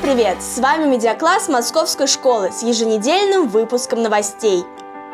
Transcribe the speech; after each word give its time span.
привет! 0.00 0.42
С 0.42 0.58
вами 0.60 0.86
Медиакласс 0.90 1.46
Московской 1.46 2.06
школы 2.06 2.50
с 2.50 2.62
еженедельным 2.62 3.48
выпуском 3.48 4.02
новостей. 4.02 4.64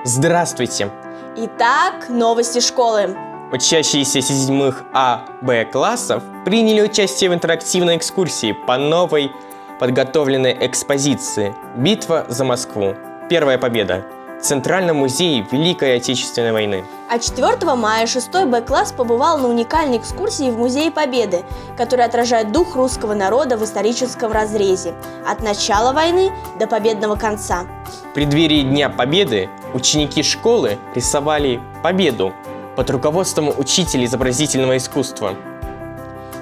Здравствуйте! 0.04 0.92
Итак, 1.36 2.08
новости 2.08 2.61
школы. 2.61 3.16
Учащиеся 3.50 4.20
седьмых 4.20 4.84
А, 4.93 5.25
Б 5.40 5.64
классов 5.64 6.22
приняли 6.44 6.82
участие 6.82 7.30
в 7.30 7.34
интерактивной 7.34 7.96
экскурсии 7.96 8.52
по 8.52 8.76
новой 8.76 9.32
подготовленной 9.80 10.57
экспозиции 10.64 11.52
«Битва 11.75 12.25
за 12.29 12.44
Москву. 12.44 12.94
Первая 13.29 13.58
победа» 13.58 14.04
Центральном 14.44 14.98
музее 14.98 15.46
Великой 15.50 15.96
Отечественной 15.96 16.53
войны. 16.53 16.84
А 17.08 17.18
4 17.18 17.75
мая 17.75 18.07
6 18.07 18.44
Б-класс 18.44 18.93
побывал 18.93 19.39
на 19.39 19.48
уникальной 19.48 19.96
экскурсии 19.96 20.50
в 20.50 20.58
Музее 20.58 20.90
Победы, 20.90 21.44
который 21.79 22.04
отражает 22.04 22.53
дух 22.53 22.76
русского 22.76 23.14
народа 23.14 23.57
в 23.57 23.64
историческом 23.64 24.32
разрезе 24.32 24.94
от 25.26 25.43
начала 25.43 25.94
войны 25.94 26.30
до 26.58 26.67
победного 26.67 27.17
конца. 27.17 27.64
В 28.11 28.12
преддверии 28.12 28.62
Дня 28.62 28.90
Победы 28.90 29.48
ученики 29.72 30.22
школы 30.22 30.79
рисовали 30.95 31.62
победу 31.82 32.34
под 32.77 32.91
руководством 32.91 33.50
учителя 33.56 34.05
изобразительного 34.05 34.77
искусства. 34.77 35.36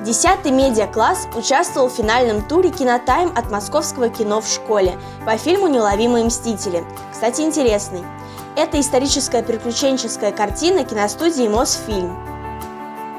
Десятый 0.05 0.51
медиакласс 0.51 1.29
участвовал 1.37 1.89
в 1.89 1.93
финальном 1.93 2.43
туре 2.43 2.71
«Кинотайм» 2.71 3.31
от 3.37 3.53
московского 3.53 4.09
кино 4.09 4.41
в 4.41 4.49
школе 4.49 4.95
по 5.25 5.37
фильму 5.37 5.69
«Неуловимые 5.69 6.25
мстители». 6.25 6.83
Кстати, 7.13 7.43
интересный. 7.43 8.03
Это 8.57 8.81
историческая 8.81 9.45
приключенческая 9.45 10.33
картина 10.33 10.85
киностудии 10.85 11.47
«Мосфильм». 11.47 12.17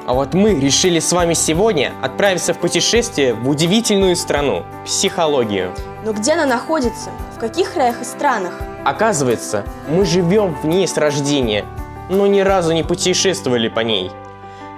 А 0.06 0.14
вот 0.14 0.34
мы 0.34 0.59
решили 0.59 1.00
с 1.00 1.14
вами 1.14 1.36
сегодня 1.36 1.94
отправиться 2.02 2.54
в 2.54 2.58
путешествие 2.58 3.34
в 3.34 3.48
удивительную 3.48 4.17
страну– 4.17 4.66
психологию. 4.86 5.73
Но 6.04 6.11
где 6.11 6.34
она 6.34 6.45
находится? 6.45 7.11
В 7.34 7.39
каких 7.39 7.72
краях 7.72 8.02
и 8.02 8.04
странах? 8.04 8.59
Оказывается, 8.84 9.64
мы 9.88 10.04
живем 10.04 10.54
в 10.61 10.66
ней 10.66 10.86
с 10.86 10.98
рождения, 10.98 11.64
но 12.09 12.28
ни 12.28 12.42
разу 12.42 12.73
не 12.73 12.84
путешествовали 12.84 13.70
по 13.70 13.80
ней. 13.80 14.11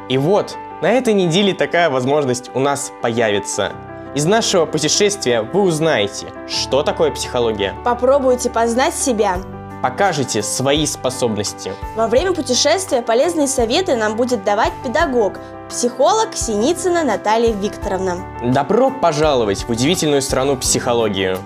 И 0.07 0.19
вот, 0.19 0.55
на 0.81 0.91
этой 0.91 1.13
неделе 1.13 1.53
такая 1.53 1.89
возможность 1.89 2.51
у 2.53 2.59
нас 2.59 2.91
появится. 3.01 3.71
Из 4.13 4.25
нашего 4.25 4.65
путешествия 4.65 5.41
вы 5.41 5.61
узнаете, 5.61 6.27
что 6.47 6.83
такое 6.83 7.11
психология, 7.11 7.73
Попробуйте 7.83 8.49
познать 8.49 8.95
себя. 8.95 9.37
покажете 9.81 10.41
свои 10.41 10.85
способности. 10.85 11.73
Во 11.95 12.07
время 12.07 12.33
путешествия 12.33 13.01
полезные 13.01 13.47
советы 13.47 13.95
нам 13.95 14.15
будет 14.15 14.43
давать 14.43 14.71
педагог, 14.83 15.39
психолог 15.69 16.29
Синицына 16.35 17.03
Наталья 17.03 17.51
Викторовна. 17.53 18.17
Добро 18.43 18.89
пожаловать 18.89 19.63
в 19.63 19.69
удивительную 19.69 20.21
страну 20.21 20.55
психологию. 20.55 21.37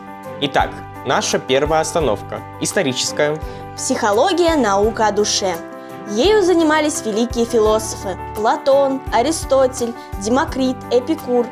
Итак, 0.41 0.69
наша 1.05 1.39
первая 1.39 1.81
остановка– 1.81 2.41
историческая. 2.61 3.37
Психология– 3.75 4.55
наука 4.57 5.07
о 5.07 5.11
душе. 5.11 5.55
Ею 6.11 6.41
занимались 6.41 7.05
великие 7.05 7.45
философы– 7.45 8.17
Платон, 8.35 8.99
Аристотель, 9.13 9.93
Демокрит, 10.19 10.75
Эпикур. 10.89 11.45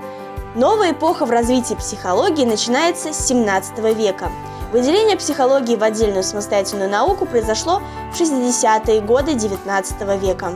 Новая 0.55 0.93
эпоха 0.93 1.27
в 1.27 1.29
развитии 1.29 1.75
психологии 1.75 2.43
начинается 2.43 3.13
с 3.13 3.27
17 3.27 3.77
века. 3.95 4.31
Выделение 4.71 5.15
психологии 5.15 5.75
в 5.75 5.83
отдельную 5.83 6.23
самостоятельную 6.23 6.89
науку 6.89 7.27
произошло 7.27 7.83
в 8.11 8.19
60-е 8.19 9.01
годы 9.01 9.35
19 9.35 10.01
века. 10.19 10.53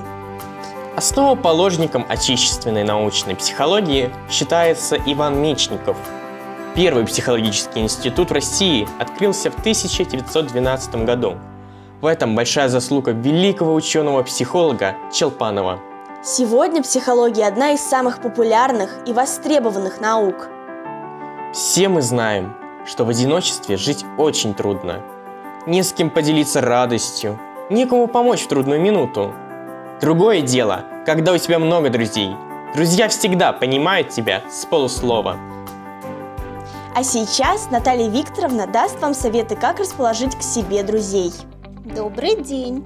Основоположником 0.96 2.04
отечественной 2.10 2.84
научной 2.84 3.36
психологии 3.36 4.12
считается 4.32 4.98
Иван 5.06 5.40
Мечников. 5.40 5.96
Первый 6.74 7.06
психологический 7.06 7.82
институт 7.82 8.32
в 8.32 8.34
России 8.34 8.88
открылся 8.98 9.52
в 9.52 9.60
1912 9.60 10.96
году. 11.06 11.38
В 12.02 12.08
этом 12.08 12.36
большая 12.36 12.68
заслуга 12.68 13.12
великого 13.12 13.76
ученого-психолога 13.76 14.96
Челпанова. 15.14 15.80
Сегодня 16.24 16.82
психология 16.82 17.46
одна 17.46 17.74
из 17.74 17.82
самых 17.82 18.22
популярных 18.22 18.90
и 19.06 19.14
востребованных 19.14 20.02
наук. 20.02 20.50
Все 21.54 21.90
мы 21.90 22.02
знаем, 22.02 22.56
что 22.88 23.06
в 23.06 23.10
одиночестве 23.10 23.78
жить 23.78 24.04
очень 24.18 24.56
трудно. 24.56 25.02
Не 25.68 25.84
с 25.84 25.94
кем 25.94 26.10
поделиться 26.10 26.60
радостью, 26.60 27.40
некому 27.70 28.08
помочь 28.08 28.42
в 28.42 28.48
трудную 28.48 28.82
минуту. 28.82 29.36
Другое 30.02 30.42
дело, 30.42 30.86
когда 31.06 31.34
у 31.34 31.38
тебя 31.38 31.60
много 31.60 31.92
друзей. 31.92 32.36
Друзья 32.74 33.10
всегда 33.10 33.54
понимают 33.54 34.10
тебя 34.10 34.42
с 34.50 34.66
полуслова. 34.66 35.38
А 36.96 37.04
сейчас 37.04 37.70
Наталья 37.70 38.10
Викторовна 38.10 38.66
даст 38.66 39.00
вам 39.00 39.14
советы, 39.14 39.56
как 39.56 39.80
расположить 39.80 40.36
к 40.36 40.42
себе 40.42 40.82
друзей. 40.82 41.32
Добрый 41.86 42.36
день! 42.36 42.84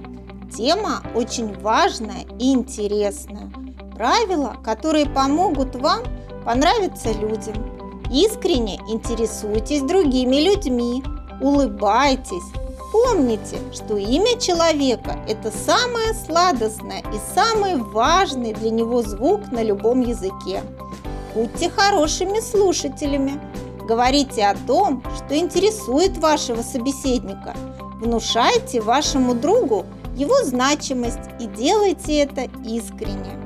Тема 0.56 1.02
очень 1.14 1.52
важная 1.60 2.24
и 2.38 2.54
интересная. 2.54 3.52
Правила, 3.94 4.56
которые 4.64 5.04
помогут 5.04 5.76
вам 5.76 6.00
понравиться 6.46 7.12
людям. 7.12 8.02
Искренне 8.10 8.76
интересуйтесь 8.88 9.82
другими 9.82 10.36
людьми, 10.36 11.02
улыбайтесь. 11.42 12.44
Помните, 12.90 13.58
что 13.74 13.98
имя 13.98 14.40
человека– 14.40 15.18
это 15.28 15.50
самое 15.50 16.14
сладостное 16.14 17.00
и 17.00 17.34
самый 17.34 17.76
важный 17.76 18.54
для 18.54 18.70
него 18.70 19.02
звук 19.02 19.52
на 19.52 19.62
любом 19.62 20.00
языке. 20.00 20.62
Будьте 21.34 21.68
хорошими 21.68 22.40
слушателями. 22.40 23.38
Говорите 23.86 24.46
о 24.46 24.56
том, 24.66 25.02
что 25.16 25.36
интересует 25.36 26.16
вашего 26.16 26.62
собеседника. 26.62 27.54
Внушайте 28.00 28.82
вашему 28.82 29.34
другу 29.34 29.86
его 30.16 30.42
значимость 30.44 31.18
и 31.40 31.46
делайте 31.46 32.18
это 32.18 32.42
искренне. 32.64 33.38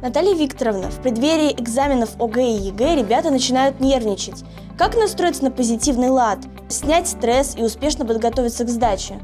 Наталья 0.00 0.34
Викторовна, 0.34 0.90
в 0.90 1.00
преддверии 1.00 1.52
экзаменов 1.58 2.10
ОГЭ 2.20 2.42
и 2.42 2.68
ЕГЭ 2.68 2.96
ребята 2.96 3.30
начинают 3.30 3.80
нервничать. 3.80 4.44
Как 4.78 4.96
настроиться 4.96 5.42
на 5.42 5.50
позитивный 5.50 6.08
лад, 6.08 6.38
снять 6.68 7.08
стресс 7.08 7.56
и 7.56 7.62
успешно 7.62 8.04
подготовиться 8.04 8.64
к 8.64 8.68
сдаче? 8.68 9.18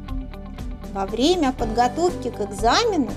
Во 0.93 1.06
время 1.06 1.53
подготовки 1.53 2.31
к 2.31 2.41
экзамену 2.41 3.11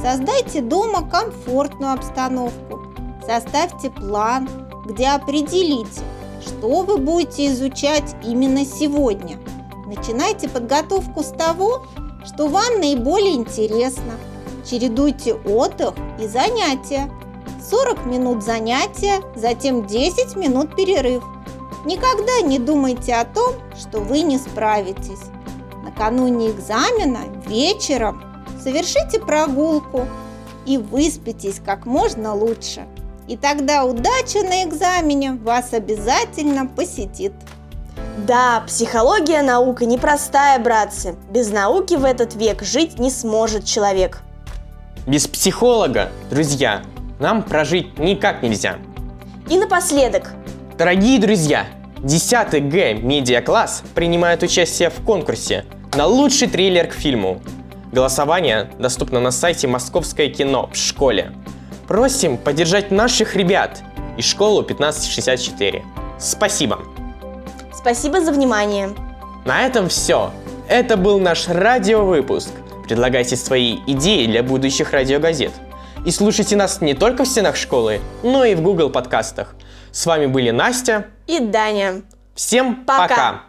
создайте 0.00 0.62
дома 0.62 1.06
комфортную 1.06 1.92
обстановку, 1.92 2.80
составьте 3.26 3.90
план, 3.90 4.48
где 4.86 5.08
определите, 5.08 6.00
что 6.46 6.80
вы 6.82 6.96
будете 6.96 7.48
изучать 7.48 8.14
именно 8.24 8.64
сегодня. 8.64 9.38
Начинайте 9.88 10.50
подготовку 10.50 11.22
с 11.22 11.28
того, 11.28 11.86
что 12.22 12.48
вам 12.48 12.78
наиболее 12.78 13.32
интересно. 13.32 14.12
Чередуйте 14.70 15.32
отдых 15.32 15.94
и 16.20 16.26
занятия. 16.26 17.10
40 17.70 18.04
минут 18.04 18.44
занятия, 18.44 19.22
затем 19.34 19.86
10 19.86 20.36
минут 20.36 20.76
перерыв. 20.76 21.24
Никогда 21.86 22.42
не 22.42 22.58
думайте 22.58 23.14
о 23.14 23.24
том, 23.24 23.54
что 23.78 24.00
вы 24.00 24.20
не 24.20 24.36
справитесь. 24.36 25.22
Накануне 25.82 26.50
экзамена 26.50 27.20
вечером 27.46 28.22
совершите 28.62 29.18
прогулку 29.20 30.06
и 30.66 30.76
выспитесь 30.76 31.62
как 31.64 31.86
можно 31.86 32.34
лучше. 32.34 32.86
И 33.26 33.38
тогда 33.38 33.86
удача 33.86 34.42
на 34.42 34.64
экзамене 34.64 35.32
вас 35.32 35.72
обязательно 35.72 36.66
посетит. 36.66 37.32
Да, 38.26 38.62
психология 38.66 39.42
наука 39.42 39.86
непростая, 39.86 40.58
братцы. 40.58 41.14
Без 41.30 41.50
науки 41.50 41.94
в 41.94 42.04
этот 42.04 42.34
век 42.34 42.62
жить 42.62 42.98
не 42.98 43.10
сможет 43.10 43.64
человек. 43.64 44.20
Без 45.06 45.26
психолога, 45.26 46.10
друзья, 46.30 46.82
нам 47.18 47.42
прожить 47.42 47.98
никак 47.98 48.42
нельзя. 48.42 48.76
И 49.48 49.56
напоследок, 49.56 50.32
Дорогие 50.78 51.18
друзья, 51.18 51.66
10 52.04 52.68
Г 52.68 52.94
медиакласс 52.94 53.82
принимает 53.96 54.44
участие 54.44 54.90
в 54.90 55.04
конкурсе 55.04 55.64
на 55.96 56.06
лучший 56.06 56.46
трейлер 56.46 56.86
к 56.86 56.92
фильму. 56.92 57.40
Голосование 57.90 58.70
доступно 58.78 59.18
на 59.18 59.32
сайте 59.32 59.66
Московское 59.66 60.28
кино 60.28 60.70
в 60.72 60.76
школе. 60.76 61.32
Просим 61.88 62.38
поддержать 62.38 62.92
наших 62.92 63.34
ребят 63.34 63.82
и 64.16 64.22
школу 64.22 64.60
1564. 64.60 65.82
Спасибо. 66.20 66.78
Спасибо 67.78 68.20
за 68.20 68.32
внимание. 68.32 68.90
На 69.44 69.62
этом 69.62 69.88
все. 69.88 70.32
Это 70.68 70.96
был 70.96 71.18
наш 71.20 71.48
радиовыпуск. 71.48 72.50
Предлагайте 72.84 73.36
свои 73.36 73.78
идеи 73.86 74.26
для 74.26 74.42
будущих 74.42 74.92
радиогазет. 74.92 75.52
И 76.04 76.10
слушайте 76.10 76.56
нас 76.56 76.80
не 76.80 76.94
только 76.94 77.24
в 77.24 77.28
стенах 77.28 77.56
школы, 77.56 78.00
но 78.22 78.44
и 78.44 78.54
в 78.54 78.62
Google 78.62 78.90
подкастах. 78.90 79.54
С 79.92 80.06
вами 80.06 80.26
были 80.26 80.50
Настя. 80.50 81.06
И 81.26 81.38
Даня. 81.38 82.02
Всем 82.34 82.84
Пока. 82.84 83.08
пока. 83.08 83.42